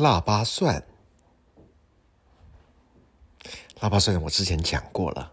[0.00, 0.82] 腊八蒜，
[3.80, 5.30] 腊八蒜我之前讲过了。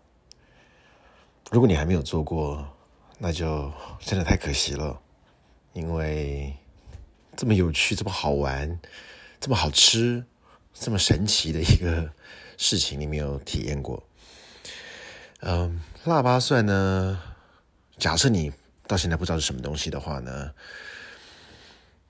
[1.52, 2.68] 如果你还没有做过，
[3.18, 5.00] 那就真的太可惜了，
[5.72, 6.54] 因为
[7.38, 8.78] 这么有趣、这么好玩、
[9.40, 10.26] 这么好吃、
[10.74, 12.12] 这么神奇的一个
[12.58, 14.04] 事情，你没有体验过。
[15.40, 17.22] 嗯，腊八蒜呢？
[17.98, 18.52] 假设你
[18.86, 20.52] 到现在不知道是什么东西的话呢？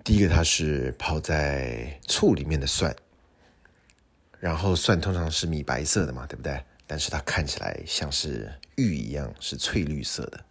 [0.07, 2.95] 第一个，它是泡在醋里面的蒜，
[4.39, 6.63] 然后蒜通常是米白色的嘛，对不对？
[6.88, 10.45] 但是它看起来像是玉一样，是翠绿色的，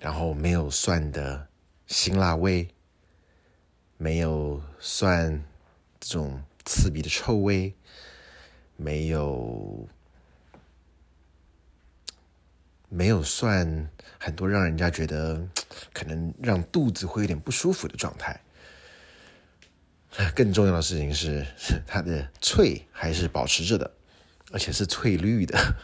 [0.00, 1.46] 然后没有蒜的
[1.86, 2.66] 辛辣味，
[3.96, 5.40] 没有蒜
[6.00, 7.72] 这种刺鼻的臭味，
[8.76, 9.88] 没有。
[12.94, 13.88] 没有算，
[14.18, 15.42] 很多让人家觉得
[15.94, 18.38] 可能让肚子会有点不舒服的状态。
[20.36, 21.46] 更重要的事情是，
[21.88, 23.90] 它的脆还是保持着的，
[24.52, 25.58] 而且是翠绿的。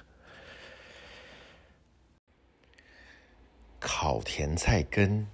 [3.80, 5.26] 烤甜菜根，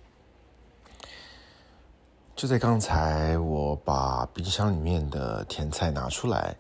[2.36, 6.54] 就在刚才，我把冰箱里面的甜菜拿出来。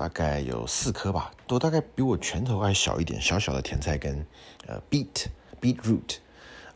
[0.00, 4.26] 大概有四颗吧，都大概比我拳头还小一点，小小的甜菜根，
[4.66, 5.26] 呃，beet
[5.60, 6.16] beetroot，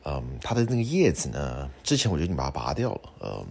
[0.04, 3.46] 嗯，它的那个叶子呢，之前我就已经把它拔掉了，嗯，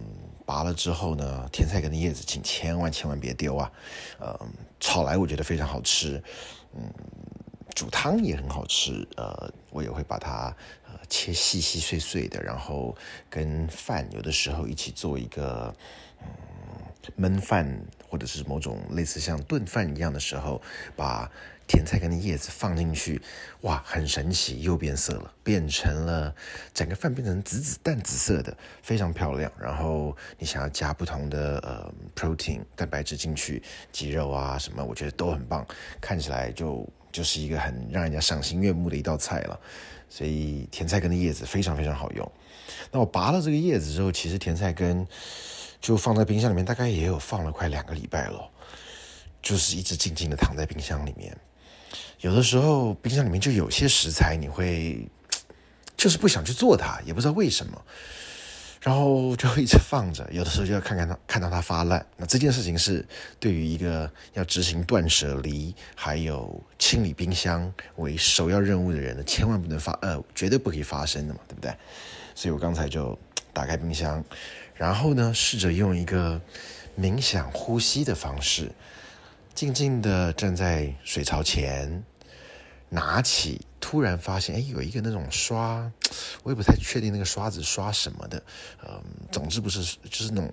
[0.46, 3.72] 拔了之后呢，甜菜根的叶子，请千万千万别丢啊，
[4.20, 4.38] 嗯，
[4.78, 6.22] 炒来我觉得非常好吃，
[6.76, 6.80] 嗯，
[7.74, 12.96] 煮汤也很好吃，呃，我也会把它呃切细细碎碎的，然后
[13.28, 15.74] 跟饭有的时候一起做一个，
[16.22, 16.28] 嗯。
[17.18, 20.60] 焖饭或者是某种类似像炖饭一样的时候，
[20.96, 21.30] 把
[21.66, 23.20] 甜菜根的叶子放进去，
[23.62, 26.34] 哇，很神奇，又变色了，变成了
[26.74, 29.50] 整个饭变成紫紫淡紫色的，非常漂亮。
[29.58, 35.66] 然后你想要加不同的呃 protein 蛋白质进去，鸡肉啊什么，我觉得都很棒，
[36.02, 39.58] 看起来就就是一个很让人家赏心悦目的一道菜了。
[40.10, 42.30] 所以甜菜根的叶子非常非常好用。
[42.92, 45.06] 那我拔了这个叶子之后，其实甜菜根。
[45.84, 48.50] 就放在冰箱里面，大概也有放了快两个礼拜了，
[49.42, 51.36] 就是一直静静的躺在冰箱里面。
[52.20, 55.06] 有的时候冰箱里面就有些食材，你会
[55.94, 57.84] 就是不想去做它，也不知道为什么，
[58.80, 60.26] 然后就一直放着。
[60.32, 62.06] 有的时候就要看看它，看到它发烂。
[62.16, 63.06] 那这件事情是
[63.38, 71.70] 对于一个要执行断舍离还有清理冰箱为首要任务的人呢，千万不能发呃，绝对不可以发生的嘛，对不对？
[72.34, 73.18] 所以我刚才就
[73.52, 74.24] 打开冰箱。
[74.74, 76.40] 然后呢，试着用一个
[76.98, 78.70] 冥想呼吸的方式，
[79.54, 82.04] 静静的站在水槽前，
[82.88, 85.90] 拿起，突然发现，哎，有一个那种刷，
[86.42, 88.42] 我也不太确定那个刷子刷什么的，
[88.86, 90.52] 嗯，总之不是，就是那种。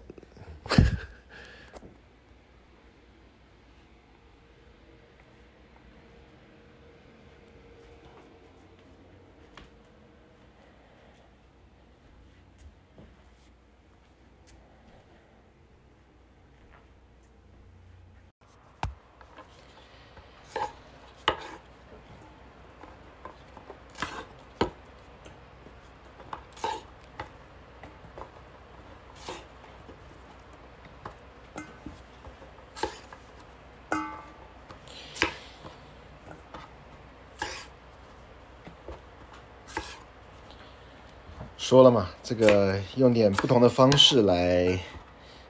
[41.71, 44.77] 说了嘛，这个用点不同的方式来，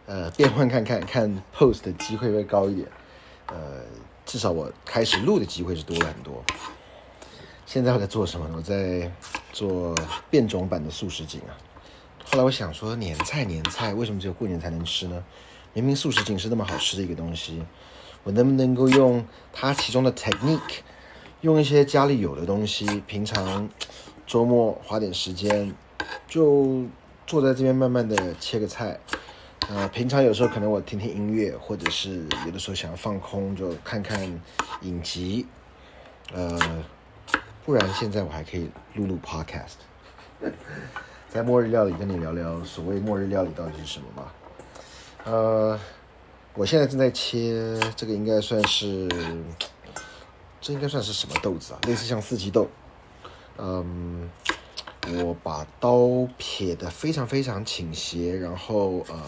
[0.05, 2.87] 呃，变换看看，看 post 的机会会高一点。
[3.47, 3.81] 呃，
[4.23, 6.43] 至少我开始录的机会是多了很多。
[7.65, 8.53] 现在我在做什么呢？
[8.55, 9.11] 我在
[9.51, 9.95] 做
[10.29, 11.57] 变种版的素食锦啊。
[12.23, 15.23] 后来我想说，年菜年菜，为什么只有过年才能吃呢？
[15.73, 17.63] 明明素食锦是那么好吃的一个东西，
[18.21, 20.81] 我能不能够用它其中的 technique，
[21.41, 23.67] 用一些家里有的东西，平常
[24.27, 25.73] 周末花点时间。
[26.27, 26.85] 就
[27.27, 28.99] 坐在这边慢慢的切个菜，
[29.69, 34.21] 呃，平常有时候可能我听听音乐，或者是有的时候想要放空，就看看
[34.81, 35.45] 影集，
[36.33, 36.59] 呃，
[37.65, 40.51] 不然现在我还可以录录 podcast，
[41.29, 44.33] 在末日料理跟你聊聊所谓末日料理到底是什么吧。
[45.23, 45.79] 呃，
[46.53, 49.07] 我现在正在切这个，应该算是，
[50.59, 51.79] 这应该算是什么豆子啊？
[51.87, 52.67] 类似像四季豆，
[53.57, 54.29] 嗯。
[55.09, 59.21] 我把刀撇的非常非常倾斜，然后呃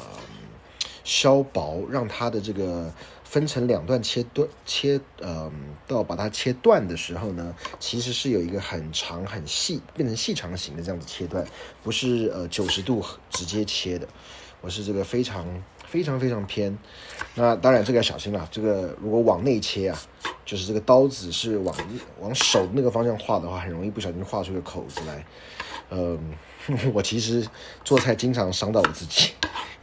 [1.03, 2.93] 削薄，让它的这个
[3.23, 5.51] 分成两段切断切，呃
[5.87, 11.43] 到把它切断的时候呢，其实是有一个很长很细，变成细长型的这样子切断，
[11.81, 14.07] 不是呃九十度直接切的，
[14.61, 15.45] 我是这个非常
[15.85, 16.77] 非常非常偏。
[17.35, 19.99] 那当然这个要小心了，这个如果往内切啊，
[20.45, 21.75] 就是这个刀子是往
[22.19, 25.25] 往手那个方向画的话，很容易不小心画出个口子来。
[25.94, 26.19] 嗯，
[26.94, 27.48] 我其实
[27.84, 29.31] 做菜经常伤到我自己，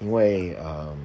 [0.01, 0.97] 因为嗯，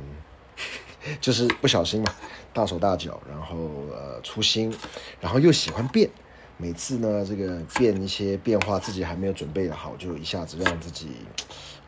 [1.21, 2.13] 就是不小心嘛，
[2.51, 3.55] 大手大脚，然后
[3.93, 4.75] 呃粗心，
[5.21, 6.09] 然后又喜欢变。
[6.57, 11.09] 每次呢，这个变一些变化，自己还没有准备好，就一下子让自己，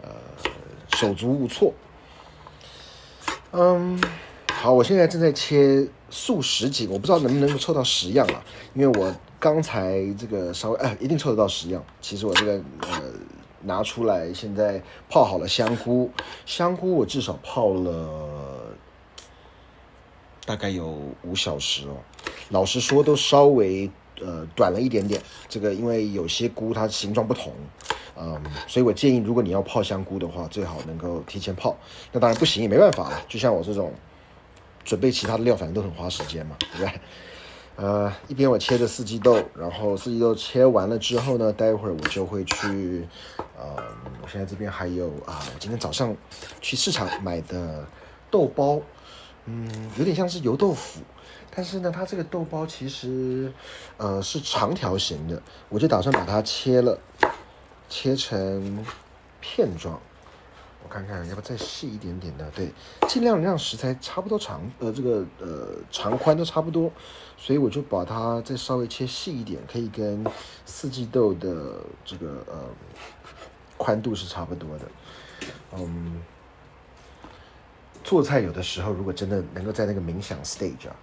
[0.01, 0.09] 呃，
[0.97, 1.73] 手足无措。
[3.53, 3.97] 嗯，
[4.67, 8.43] 好，我现在正在切素食锦，我不知道能不能够凑到十样啊，
[8.73, 11.81] 因为我刚才这个稍微，哎，一定凑得到十样。
[12.01, 13.01] 其实我这个呃
[13.61, 16.11] 拿出来，现在泡好了香菇，
[16.45, 18.75] 香菇我至少泡了
[20.45, 21.95] 大概有五小时哦。
[22.49, 23.89] 老实说，都稍微。
[24.19, 27.53] 呃，短了一点点，这个因为有些菇它形状不同，
[28.19, 31.77] 嗯，所以我建议如果你要泡香菇的话，最好能够提前泡。
[32.11, 33.93] 那当然不行也没办法了，就像我这种
[34.87, 37.01] 准备其他的料，反正都很花时间嘛，对不对？
[37.75, 43.05] 呃，一边我切着四季豆，然后四季豆切完了之后呢，待会儿我就会去，
[43.37, 43.75] 呃，
[44.23, 46.15] 我现在这边还有啊，我今天早上
[46.61, 47.85] 去市场买的
[48.31, 48.79] 豆包，
[49.45, 51.01] 嗯，有点像是油豆腐。
[51.53, 53.51] 但是呢，它这个豆包其实，
[53.97, 56.97] 呃，是长条形的，我就打算把它切了，
[57.89, 58.85] 切成
[59.41, 59.99] 片状。
[60.87, 62.71] 我看看要不再细一点点的，对，
[63.09, 66.89] 尽量让食材差不多长，呃，这个呃长宽都差不多，
[67.35, 70.25] 所以我就把它再稍微切细一点，可以跟
[70.65, 72.69] 四季豆的这个呃
[73.75, 74.85] 宽度是差不多的。
[75.75, 76.21] 嗯，
[78.01, 80.95] 做菜有的时候如果真的能够在那个冥想 stage 啊。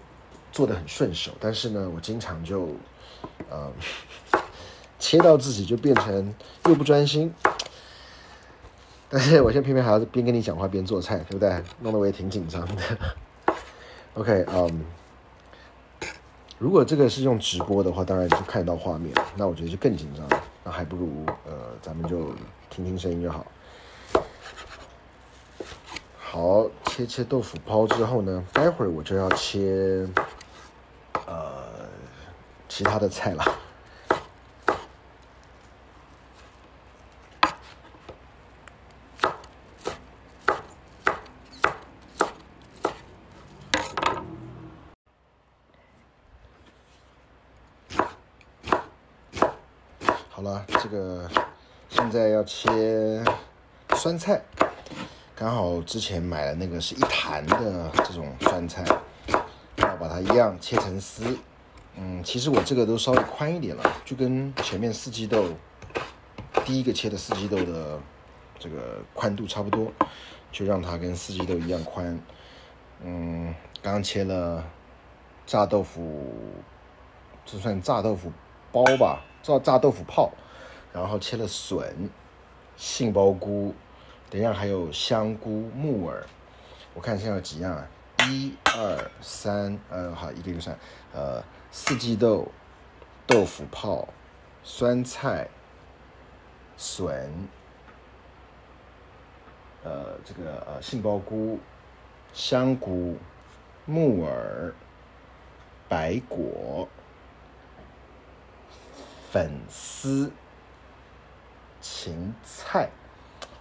[0.50, 2.68] 做的很顺手，但是呢，我经常就，
[3.50, 3.72] 呃，
[5.00, 6.32] 切到自己就变成
[6.66, 7.34] 又不专心。
[9.14, 11.62] 但 是我现在偏偏还要边跟你讲话边做菜，对不对？
[11.78, 12.82] 弄得我也挺紧张的。
[14.14, 14.84] OK，嗯，
[16.58, 20.26] 如果这个是用直播的话，当然就看得到画面，那我觉得就更紧张。
[20.64, 22.34] 那还不如呃，咱们就
[22.68, 23.46] 听听声音就好。
[26.18, 30.08] 好，切切豆腐泡之后呢，待会儿我就要切。
[31.28, 31.88] 呃，
[32.68, 33.44] 其他的菜了。
[50.28, 51.30] 好了，这个
[51.88, 52.10] 现
[52.64, 53.24] 在要切
[53.96, 54.40] 酸菜，
[55.36, 58.84] 刚好之前买的那个是一坛的这种酸菜。
[59.76, 61.36] 然后把它一样切成丝，
[61.96, 65.46] 嗯，其实我这个都稍微宽一点了，就跟前面四季豆
[66.64, 68.00] 第一个切的四季豆的
[68.56, 69.92] 这个宽度差不多，
[70.52, 72.18] 就让它跟四季豆一样宽。
[73.02, 73.52] 嗯，
[73.82, 74.64] 刚切了
[75.44, 76.32] 炸豆腐，
[77.44, 78.30] 这算炸豆腐
[78.70, 80.30] 包吧，炸炸豆腐泡，
[80.92, 82.08] 然后切了笋、
[82.76, 83.74] 杏鲍菇，
[84.30, 86.26] 等一下还有香菇、木耳，
[86.94, 87.88] 我看现在有几样啊？
[88.28, 90.76] 一二三，呃，好，一个一个算，
[91.12, 92.48] 呃，四季豆、
[93.26, 94.08] 豆腐泡、
[94.62, 95.48] 酸菜、
[96.76, 97.30] 笋，
[99.82, 101.58] 呃，这个呃杏鲍菇、
[102.32, 103.18] 香菇、
[103.84, 104.74] 木耳、
[105.86, 106.88] 白果、
[109.30, 110.32] 粉丝、
[111.84, 112.88] 芹菜，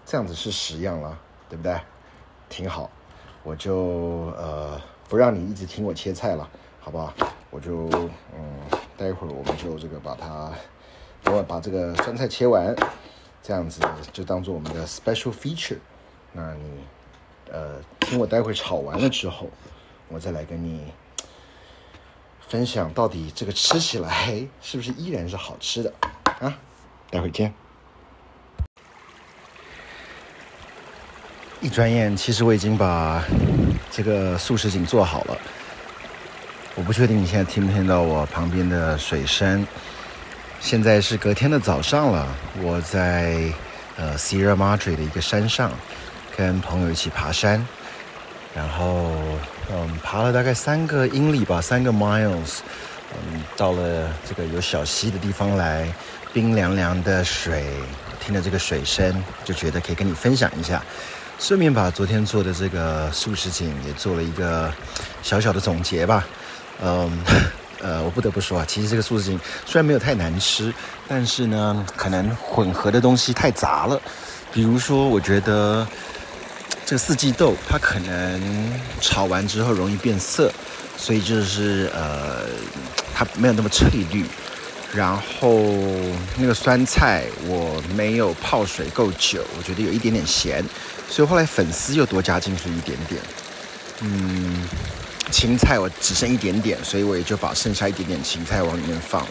[0.05, 1.77] 这样子是十样了，对不对？
[2.47, 2.89] 挺好。
[3.43, 6.49] 我就呃不让你一直听我切菜了，
[6.79, 7.13] 好不好？
[7.49, 7.89] 我就
[8.33, 8.61] 嗯，
[8.95, 10.53] 待会儿我们就这个把它，
[11.21, 12.73] 等我把这个酸菜切完，
[13.41, 13.81] 这样子
[14.13, 15.79] 就当做我们的 special feature。
[16.31, 16.85] 那你
[17.51, 19.49] 呃听我待会儿炒完了之后，
[20.07, 20.93] 我再来跟你
[22.47, 25.93] 分享到底这个吃起来 是不是依然是好吃的
[26.39, 26.57] 啊？
[27.11, 27.53] 待会儿见。
[31.63, 33.23] 一转眼，其实我已经把
[33.89, 35.37] 这个素食景做好了。
[36.75, 39.65] 我不确定你现在听不听到我旁边的水声。
[40.59, 42.27] 现在是隔天的早上了，
[42.61, 43.49] 我在
[43.95, 45.71] 呃 Sierra Madre 的一个山上，
[46.35, 47.65] 跟朋友一起爬山，
[48.53, 49.13] 然后
[49.71, 52.59] 嗯爬了大概三个英里吧，三个 miles，
[53.13, 55.87] 嗯到了这个有小溪的地方来，
[56.33, 57.63] 冰凉凉的水，
[58.19, 60.83] 听着这个水声，就觉得可以跟你分享一下。
[61.39, 64.73] 顺便把昨天做的这个素食锦也做了一个
[65.21, 66.25] 小小的总结吧。
[66.81, 67.11] 嗯，
[67.81, 70.73] 呃，我不得不说啊，其实这个素食锦虽然没有太难吃，
[71.07, 74.01] 但是呢，可能混合的东西太杂了。
[74.53, 75.85] 比如说，我觉得
[76.85, 78.41] 这个四季豆它可能
[79.01, 80.51] 炒完之后容易变色，
[80.95, 82.45] 所以就是呃，
[83.13, 84.25] 它没有那么翠绿。
[84.95, 85.63] 然后
[86.37, 90.63] 那个酸菜我没有泡水够久，我觉得有一点点咸，
[91.09, 93.19] 所以后来粉丝又多加进去一点点。
[94.01, 94.67] 嗯，
[95.31, 99.29] 芹菜我只剩一点点，所以我也就把剩下一点点芹菜往里面放了。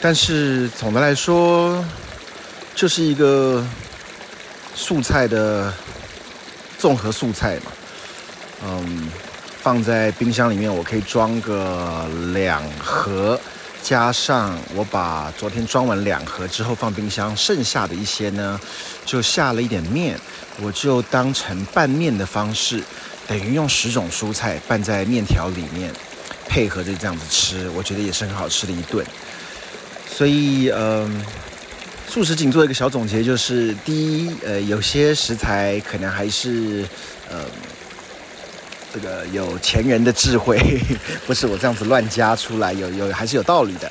[0.00, 1.82] 但是总的来说，
[2.74, 3.64] 就是一个
[4.74, 5.72] 素菜的
[6.78, 7.72] 综合素菜嘛。
[8.66, 9.08] 嗯，
[9.62, 13.40] 放在冰箱里面，我可以装个两盒。
[13.82, 18.60] 加上我把昨天装完两盒之后放冰箱，剩下的一些呢，
[19.04, 20.18] 就下了一点面，
[20.60, 22.82] 我就当成拌面的方式，
[23.26, 25.92] 等于用十种蔬菜拌在面条里面，
[26.46, 29.04] 配合着这样子吃，我觉得也是很好吃的一顿。
[30.08, 31.24] 所以，嗯，
[32.08, 36.86] 素食锦做一个小总结，就是第一，呃，有些食材可能还是，
[37.28, 37.44] 呃。
[38.92, 40.58] 这个有前人的智慧，
[41.26, 43.90] 不是我这样子乱加出来，有有还是有道理的。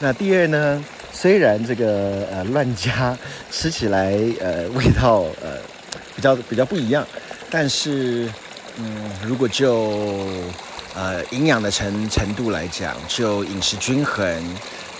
[0.00, 3.16] 那第二呢，虽然这个呃乱加
[3.50, 5.58] 吃起来呃味道呃
[6.16, 7.06] 比较比较不一样，
[7.48, 8.28] 但是
[8.76, 10.26] 嗯如果就
[10.94, 14.26] 呃营养的程程度来讲，就饮食均衡，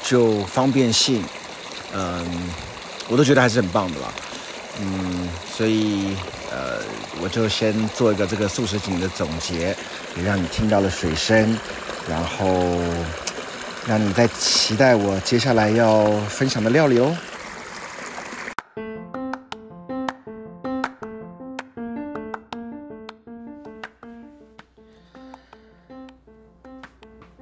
[0.04, 1.24] 就方便性，
[1.92, 2.24] 嗯，
[3.08, 4.12] 我都觉得还是很棒的啦。
[4.80, 6.14] 嗯，所以。
[6.52, 6.82] 呃，
[7.22, 9.76] 我就先做一个这个素食景的总结，
[10.16, 11.56] 也让你听到了水声，
[12.08, 12.46] 然后
[13.86, 17.14] 让你在期待我接下来要分享的料理哦。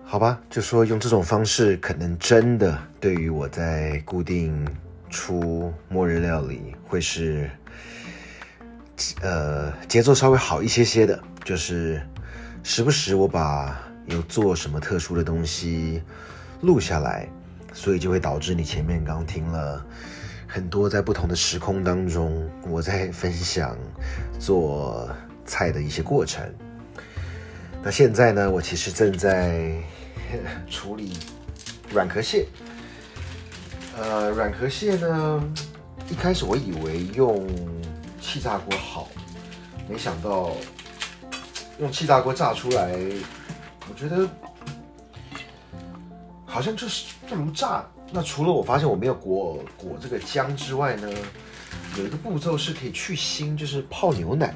[0.05, 4.67] 好吧，就说用这种方式，可能真的对于我在固定
[5.09, 7.49] 出末日料理会是。
[9.21, 12.03] 呃，节奏稍微好一些些的，就是
[12.65, 16.03] 时不时我把有做什么特殊的东西
[16.63, 17.29] 录下来，
[17.73, 19.85] 所以就会导致你前面刚听了
[20.49, 23.79] 很多在不同的时空当中我在分享
[24.39, 25.09] 做
[25.47, 26.45] 菜的一些过程。
[27.81, 29.73] 那现在呢，我其实正在
[30.69, 31.17] 处理
[31.93, 32.49] 软壳蟹。
[33.97, 35.55] 呃，软壳蟹呢，
[36.11, 37.47] 一开始我以为用。
[38.21, 39.09] 气炸锅好，
[39.89, 40.51] 没想到
[41.79, 42.93] 用气炸锅炸出来，
[43.89, 44.29] 我觉得
[46.45, 47.85] 好像就是不如炸。
[48.11, 51.09] 那除了我发现我没有裹裹这个姜之外呢，
[51.97, 54.55] 有一个步骤是可以去腥，就是泡牛奶。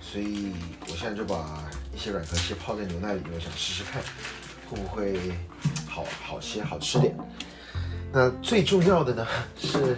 [0.00, 0.52] 所以
[0.82, 1.64] 我现在就把
[1.94, 4.02] 一些软壳蟹泡在牛奶里，我想试试看
[4.68, 5.18] 会不会
[5.88, 7.16] 好好些、好吃点。
[8.12, 9.26] 那最重要的呢
[9.58, 9.96] 是。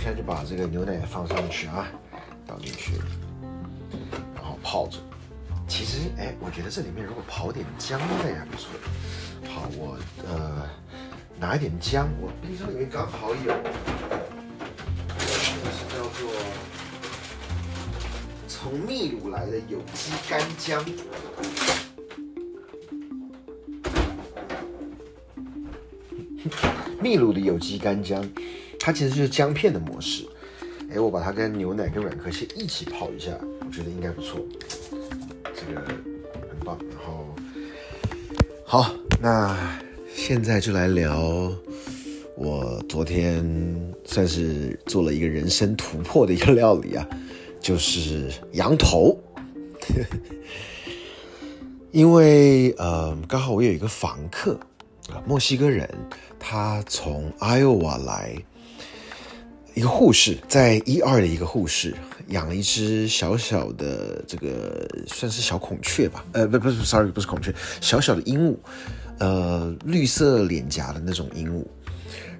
[0.00, 1.88] 现在就把这个牛奶放上去啊，
[2.46, 2.94] 倒进去，
[4.34, 4.98] 然后泡着。
[5.66, 8.70] 其实，哎，我觉得这里面如果泡点姜的也不错。
[9.52, 10.66] 好，我呃
[11.38, 13.52] 拿一点姜，我冰箱里面刚好有，
[15.18, 16.30] 这是叫做
[18.46, 20.82] 从秘鲁来的有机干姜。
[27.00, 28.26] 秘鲁的有机干姜。
[28.78, 30.24] 它其实就是姜片的模式，
[30.90, 34.40] 哎，我把它跟牛奶跟软壳蟹一起泡一下，我觉得应该不错，
[35.44, 36.78] 这个很棒。
[36.88, 37.26] 然后，
[38.64, 39.78] 好，那
[40.14, 41.52] 现在就来聊
[42.34, 43.44] 我昨天
[44.04, 47.06] 算是做了一个人生突破的一个料理啊，
[47.60, 49.18] 就是羊头。
[51.90, 54.58] 因为呃，刚好我有一个房客
[55.10, 55.88] 啊，墨西哥人，
[56.38, 58.36] 他从 Iowa 来。
[59.78, 61.94] 一个护士在一二的一个护士
[62.30, 68.56] 养了一只小小的这个算是小孔雀吧，呃不不是，sorry 不是孔雀，小小的鹦鹉，
[69.20, 71.64] 呃绿色脸颊的那种鹦鹉，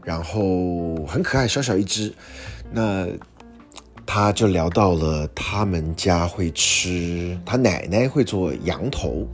[0.03, 2.13] 然后很可爱，小小一只。
[2.73, 3.07] 那
[4.05, 9.29] 他就聊到了他们家会吃，他奶奶会做羊头。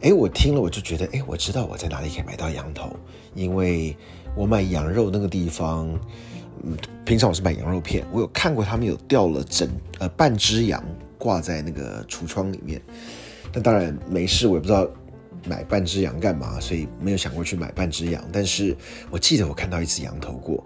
[0.00, 2.96] 哎，我听了我就觉得，哎，我知道我在哪里可以买到羊头，
[3.34, 3.94] 因为
[4.34, 5.86] 我买羊肉那个地方。
[6.64, 10.82] 嗯，平常我是买羊肉片，我有看过他们有掉了整呃半只羊
[11.18, 12.80] 挂在那个橱窗里面，
[13.52, 14.88] 但当然没事，我也不知道
[15.46, 18.22] 买半只羊干嘛，所以没有想过去买半只羊。
[18.32, 18.76] 但是
[19.10, 20.64] 我记得我看到一只羊头过，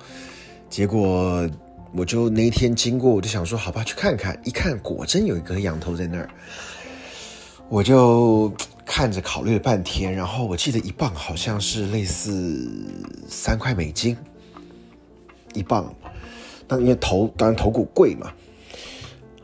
[0.68, 1.48] 结果
[1.92, 6.30] 我就那一天经过，我就想说好吧去看看，一看果真有一个羊头在那儿，
[7.68, 8.52] 我就
[8.86, 12.68] 看着考虑了半天，然后我记得一磅好像是类似
[13.28, 14.16] 三块美金。
[15.54, 15.94] 一磅，
[16.66, 18.32] 但因为头当然头骨贵嘛，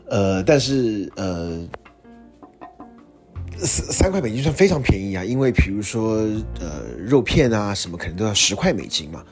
[0.09, 1.67] 呃，但是呃，
[3.57, 6.17] 三三块美金算非常便宜啊，因为比如说
[6.59, 9.23] 呃肉片啊什么可能都要十块美金嘛，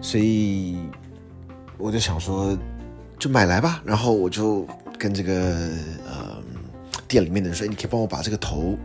[0.00, 0.76] 所以
[1.78, 2.56] 我就想说
[3.18, 4.66] 就买来吧，然后我就
[4.98, 5.68] 跟这个
[6.06, 6.42] 呃
[7.08, 8.78] 店里面的人说，你可以帮我把这个头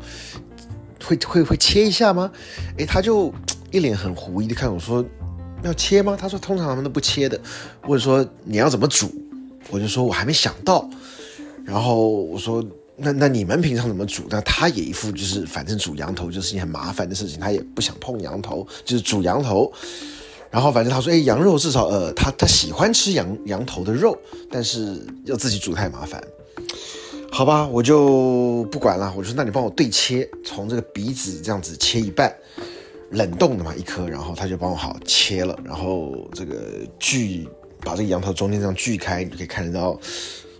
[1.03, 2.31] 会会会切一下吗？
[2.77, 3.33] 诶，他就
[3.71, 5.05] 一脸很狐疑的看我说
[5.63, 6.17] 要切吗？
[6.19, 7.39] 他说通常他们都不切的，
[7.81, 9.11] 或者说你要怎么煮？
[9.69, 10.89] 我就说我还没想到。
[11.65, 14.23] 然后我说，那那你们平常怎么煮？
[14.29, 19.71] 那他也一副就是反正煮羊头就是一件很麻烦的事情，他也不想碰羊头，就是煮羊头。
[20.49, 24.17] 然后反正他说，哎，羊肉至少呃，他他喜欢吃羊羊头的肉，
[24.49, 26.19] 但是要自己煮太麻烦。
[27.31, 29.13] 好吧，我就不管了。
[29.15, 32.35] 我说，那你帮我对切，从这个鼻子这样子切一半，
[33.11, 36.55] 冷冻的嘛一颗，然后他就帮我好切了，然后这个
[36.99, 37.47] 锯
[37.81, 39.99] 把这个羊头中间这样锯开，你就可以看得到。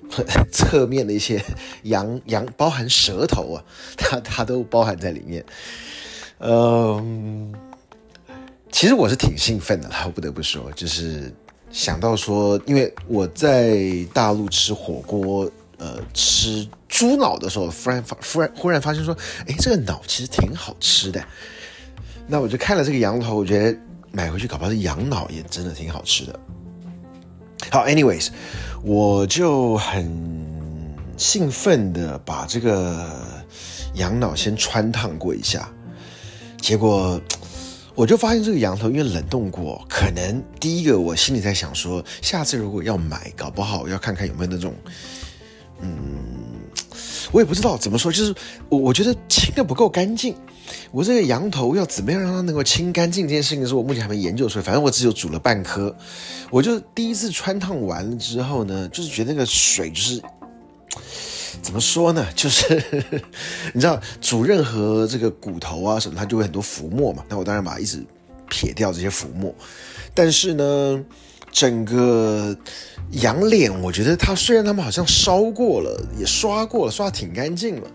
[0.52, 1.40] 侧面的一些
[1.84, 3.64] 羊羊包含舌头啊，
[3.96, 5.46] 它它都包含在里面。
[6.40, 7.54] 嗯，
[8.72, 11.32] 其实我是挺兴奋的，我不得不说，就是
[11.70, 19.16] 想到说，因为我在大陆吃火锅，呃，吃猪脑的时候，忽然发忽然忽然发现说，
[19.46, 21.24] 哎，这个脑其实挺好吃的。
[22.30, 23.78] 那我就看了这个羊头，我觉得
[24.12, 26.40] 买回去搞不好这羊脑也真的挺好吃的。
[27.72, 28.30] 好，anyways。
[28.82, 30.10] 我就很
[31.18, 33.12] 兴奋的把这个
[33.96, 35.70] 羊脑先穿烫过一下，
[36.62, 37.20] 结果
[37.94, 44.74] 我就发现这个羊头因为冷冻过，可能第一个我心里在想说，下次如果要买，搞不好要看看有没有那种，
[45.82, 45.90] 嗯，
[47.34, 48.34] 我也不知道怎么说，就是
[48.70, 50.34] 我我觉得清的不够干净。
[50.92, 53.28] 我这个羊头要怎么样让它能够清干净？
[53.28, 54.66] 这件事情是我目前还没研究出来。
[54.66, 55.96] 反正我只有煮了半颗，
[56.50, 60.20] 我就第一次穿烫完了之后呢，就是觉得那个水就是
[61.62, 62.26] 怎么说呢？
[62.36, 62.82] 就是
[63.74, 67.24] 你知道煮任何这个骨头啊什么，它就会很多浮沫嘛。
[67.30, 68.04] 那我当然把它一直
[68.50, 69.54] 撇掉这些浮沫，
[70.16, 71.06] 但是呢，
[71.52, 72.58] 整个
[73.12, 77.88] 羊脸，我觉得它虽然他们好像烧过了，也刷过了，刷挺干净了，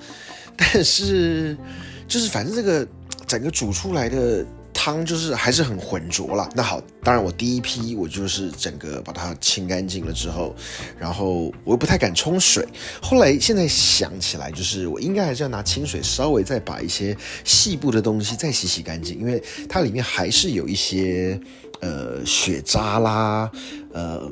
[0.57, 1.59] 但是。
[2.07, 2.87] 就是反正这个
[3.27, 6.49] 整个煮出来的汤就是还是很浑浊了。
[6.55, 10.55] 那好，当然我第一批我就是整个把它清干净了之后，
[10.99, 12.67] 然后我又不太敢冲水。
[13.01, 21.41] 后来现在想起来，就是我应该还是要拿清水稍微再把一些细部的东西再洗洗干净，因为它里面还是有一些
[21.81, 23.51] 呃血渣啦，
[23.93, 24.31] 呃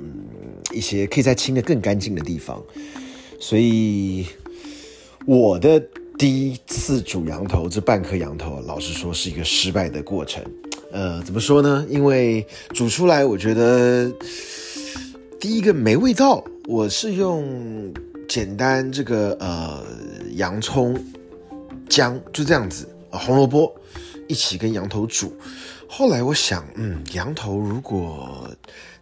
[0.72, 2.62] 一些可以再清的更干净的地方。
[3.40, 4.26] 所以
[5.24, 5.82] 我的。
[6.22, 10.40] 第一次煮羊头，这半颗羊头，老实说是一个失败的过程。
[10.92, 11.84] 呃，怎么说呢？
[11.90, 14.08] 因为煮出来，我觉得
[15.40, 16.40] 第一个没味道。
[16.68, 17.92] 我是用
[18.28, 19.84] 简单这个呃
[20.36, 20.96] 洋葱、
[21.88, 23.74] 姜就这样子，红萝卜
[24.28, 25.36] 一起跟羊头煮。
[25.94, 28.50] 后来我想，嗯，羊头如果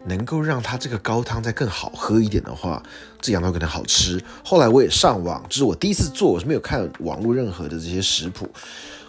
[0.05, 2.83] 能够让它这个高汤再更好喝一点的话，
[3.21, 4.21] 这羊头可能好吃。
[4.43, 8.45] 后来我也上网，就是我第一次做，我是没有看网络任何的这些食谱。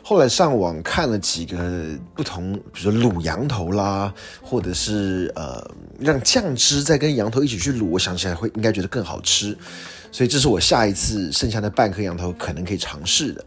[0.00, 5.68] 后来上网看了几个不同，比如说卤羊头啦，或者是呃
[5.98, 9.58] 让酱汁再跟羊头一起去卤，我想起来会应该觉得更好吃。
[10.12, 13.44] 所以这是我下一次剩下的半颗羊头可能可以尝试的。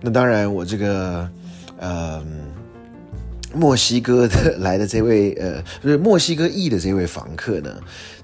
[0.00, 1.30] 那当然，我这个
[1.78, 2.57] 嗯。
[3.54, 7.74] 墨西哥的来的这位，呃，就是墨西哥裔的这位房客呢，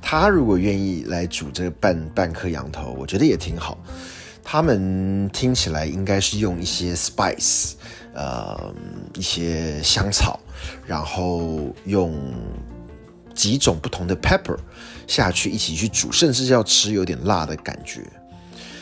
[0.03, 3.79] 他如果愿意来煮这半半颗羊头，我觉得也挺好。
[4.43, 7.73] 他们听起来应该是用一些 spice，
[8.13, 8.75] 呃，
[9.15, 10.39] 一些香草，
[10.87, 12.15] 然后用
[13.35, 14.59] 几种不同的 pepper
[15.07, 18.03] 下去一起去煮，甚至要吃有点辣的感觉。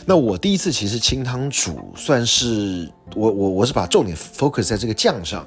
[0.04, 5.46] 那我第一次其实清汤煮，算是我我我是把重点 focus 在这个酱上。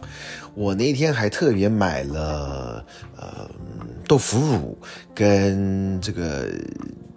[0.54, 2.86] 我那天还特别买了
[3.18, 3.50] 呃
[4.08, 4.78] 豆腐乳
[5.14, 6.48] 跟这个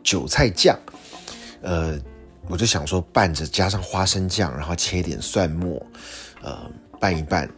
[0.02, 0.76] 韭菜酱，
[1.62, 1.98] 呃，
[2.48, 5.80] 我就想说拌着加上花生酱，然后切一点蒜末，
[6.42, 6.58] 呃，
[6.98, 7.48] 拌一拌，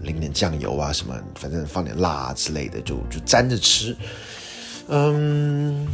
[0.00, 3.96] 淋点酱油啊什么，反正放点辣之类的，就就沾着吃，
[4.88, 5.86] 嗯。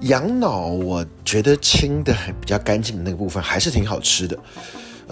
[0.00, 4.36] 羊脑，我觉得清的很比较干净的那个部分还是挺好吃的。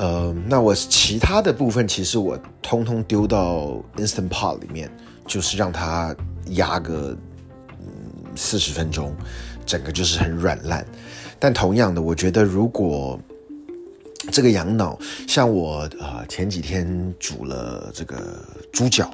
[0.01, 4.91] 呃，那我其他的部分其实我通通丢到 instant pot 里面，
[5.27, 6.17] 就是让它
[6.53, 7.15] 压个
[8.35, 9.15] 四十分钟，
[9.67, 10.83] 整个就是很软烂。
[11.39, 13.21] 但同样的，我觉得如果
[14.33, 19.13] 这个羊脑像我啊前几天煮了这个猪脚，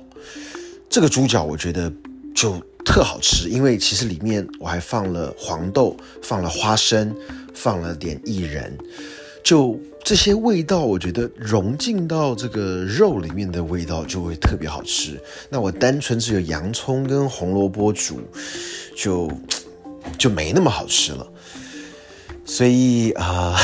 [0.88, 1.92] 这个猪脚我觉得
[2.33, 2.62] 就。
[2.87, 7.12] 特好吃，因为其实里面我还放了黄豆，放了花生，
[7.53, 8.79] 放了点薏仁，
[9.46, 15.20] 就这些味道，我觉得融进到这个肉里面的味道就会特别好吃。
[15.48, 18.18] 那我单纯只有洋葱跟红萝卜煮，
[18.96, 19.30] 就
[20.18, 21.24] 就没那么好吃了。
[22.44, 23.56] 所以啊，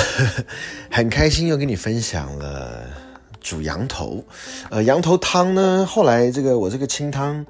[0.88, 2.84] 很开心又跟你分享了
[3.40, 4.24] 煮羊头。
[4.70, 7.44] 呃，羊头汤呢，后来这个我这个清汤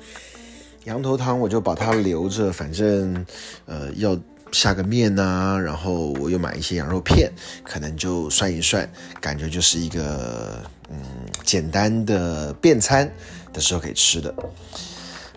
[0.85, 3.27] 羊头汤，我就把它留着，反正
[3.67, 4.19] 呃要。
[4.53, 7.33] 下个面呐，然后我又买一些羊肉片，
[7.65, 8.87] 可能就涮一涮，
[9.19, 10.99] 感觉就是一个嗯
[11.43, 13.11] 简单的便餐
[13.53, 14.35] 的时候可以吃的。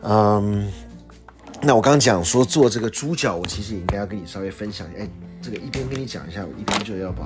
[0.02, 0.70] 嗯，
[1.62, 5.08] 那我刚刚讲说做这个猪脚，我其实也应该要跟你稍微分享，哎，
[5.42, 7.26] 这个一边跟你讲一下，我一边就要把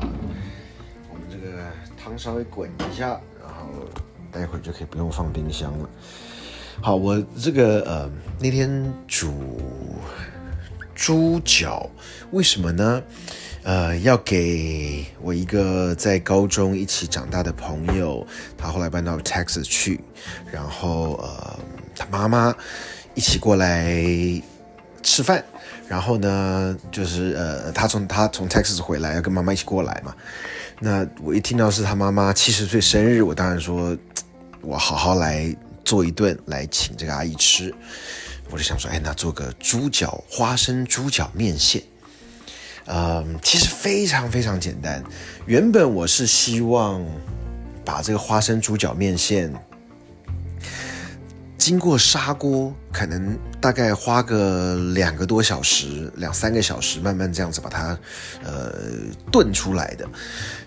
[1.09, 1.63] 我们这个
[2.01, 3.65] 汤稍微滚一下，然后
[4.31, 5.89] 待会儿就可以不用放冰箱了。
[6.81, 9.59] 好，我这个呃那天煮。
[10.99, 11.89] 猪脚，
[12.31, 13.01] 为什么呢？
[13.63, 20.01] 呃，要给我一个在高中一起长大的朋友，他后来搬到 Texas 去，
[20.51, 21.59] 然后呃，
[21.95, 22.53] 他妈妈
[23.15, 23.95] 一起过来
[25.01, 25.41] 吃饭，
[25.87, 30.13] 然后呢，就是呃，他从他从 Texas 回来，要跟妈妈一起过来嘛。
[30.81, 33.97] 那我一听到是他妈妈七十岁生日，我当然说，
[34.59, 37.73] 我好好来做一顿来请这个阿姨吃。
[38.51, 41.83] 我就想说，哎，那做个猪脚花生猪脚面线，
[42.85, 45.03] 嗯，其实非常非常简单。
[45.45, 47.05] 原本我是希望
[47.85, 49.53] 把这个花生猪脚面线
[51.59, 57.95] 经过砂锅，可能大概花个两个多小时、两三个小时，慢慢这样子把它
[58.43, 58.73] 呃
[59.31, 60.07] 炖出来的。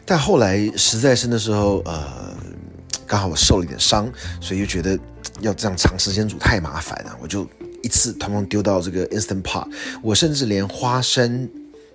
[0.04, 2.32] 但后来实在是那时候呃，
[3.06, 4.08] 刚好我受了一点伤，
[4.40, 4.96] 所以就觉得
[5.40, 7.44] 要这样长时间煮太麻烦了，我就。
[7.82, 9.66] 一次通通丢到这个 instant pot，
[10.02, 11.48] 我甚至连花生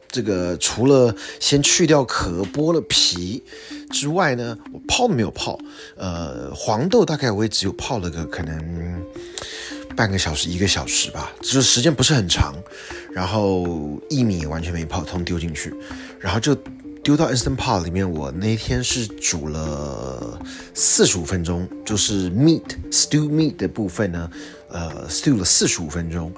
[0.09, 3.43] 这个除了先去掉壳剥了皮
[3.89, 5.59] 之外呢，我泡都没有泡。
[5.95, 9.03] 呃，黄豆大概我也只有泡了个可能
[9.95, 12.55] 半个小时一个小时吧，就是时间不是很长。
[13.13, 13.63] 然后
[14.09, 15.73] 薏米完全没泡，通丢进去，
[16.19, 16.55] 然后就
[17.07, 18.11] 丢到 instant pot 里面。
[18.11, 20.37] 我那天是煮了
[20.73, 24.29] 四十五分钟，就是 meat stew meat 的部分呢。
[24.67, 26.29] 呃，stew 了四十五分钟，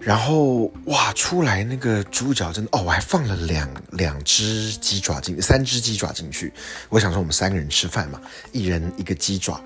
[0.00, 6.50] 然后哇，出来那个猪脚真的哦，我还放了两两只鸡爪进，三只鸡爪进去。
[6.88, 8.18] 我想说我们三个人吃饭嘛，
[8.50, 9.62] 一人一个鸡爪，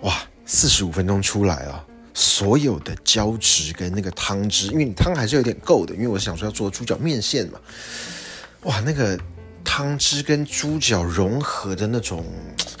[0.00, 7.60] 哇，四十五分钟出来啊，所有的胶质跟那个汤汁，因为你汤还是有点够的，因为我想说要做猪脚面线嘛，
[8.62, 9.20] 哇，那个
[9.64, 12.24] 汤汁跟猪脚融合的那种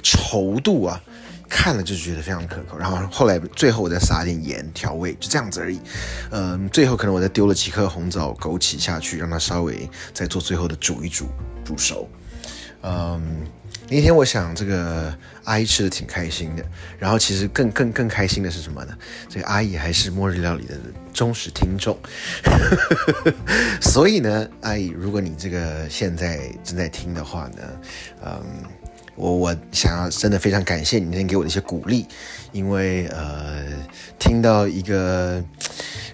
[0.02, 1.00] 稠度啊。
[1.52, 5.80] 看了就觉得非常可口，然后后来最后我再撒点盐调味，就这样子而已。
[6.30, 11.26] 嗯，最后可能我再丢了几颗红枣、枸杞下去，让它稍微再做最后的煮一煮，
[11.64, 12.08] 煮熟。
[12.82, 13.44] 嗯，
[13.88, 15.12] 那天我想这个
[15.50, 16.64] 阿姨吃的挺开心的，
[16.96, 18.96] 然后其实更更更开心的是什么呢？
[19.28, 20.76] 这个阿姨还是末日料理的
[21.12, 21.98] 忠实听众，
[23.82, 27.62] 所以呢，阿姨，如果你这个现在正在听的话呢，
[28.24, 28.40] 嗯。
[29.16, 32.06] 我我想要真的非常感谢你那天给我的一些鼓励，
[32.52, 33.66] 因为呃
[34.18, 35.44] 听到一个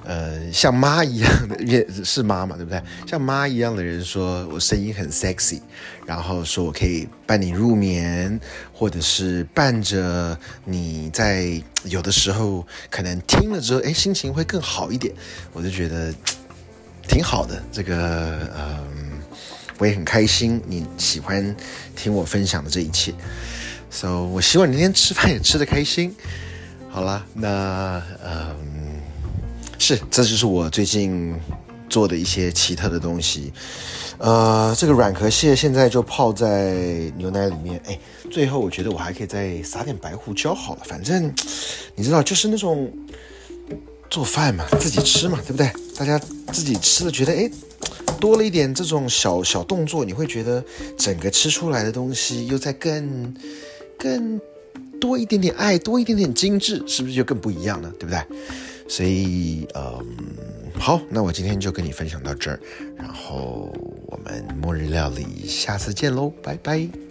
[0.07, 2.81] 呃像妈一样的，也是妈妈对不对？
[3.07, 5.61] 像妈一样的人说我声音很 sexy，
[6.07, 8.40] 然后说我可以伴你入眠，
[8.73, 15.12] 或者是伴着你在有的时候可能听了之后，哎心情会更好一点，
[15.53, 16.14] 我就觉得
[17.07, 17.62] 挺好的。
[17.71, 19.07] 这个嗯。
[19.79, 21.55] 我也很开心你喜欢
[21.95, 23.12] 听我分享的这一切
[23.90, 26.16] ，so 我希望你今天吃饭也吃得开心。
[26.88, 28.57] 好了，那嗯，
[29.79, 31.35] 是，这就是我最近
[31.89, 33.53] 做的一些奇特的东西。
[34.19, 36.75] 呃，这个软壳蟹现在就泡在
[37.17, 37.81] 牛奶里面。
[37.87, 37.99] 哎，
[38.31, 40.55] 最后我觉得我还可以再撒点白胡椒。
[40.55, 41.33] 好了，反正
[41.95, 42.91] 你知道，就是那种
[44.09, 45.71] 做饭嘛，自己吃嘛，对不对？
[45.97, 46.19] 大家
[46.53, 47.51] 自己吃了觉得哎。
[48.19, 50.65] 多了一点这种小小动作，你会觉得
[50.97, 53.35] 整个吃出来的东西又在更
[53.99, 54.41] 更
[54.99, 57.91] 多一点点爱，多一点点精致，是不是就更不一样了？
[57.99, 58.19] 对不对？
[58.88, 60.05] 所以，嗯，
[60.79, 62.61] 好，那我今天就跟你分享到这儿，
[62.96, 63.72] 然后
[64.07, 67.06] 我们末日料理下次见喽，拜拜。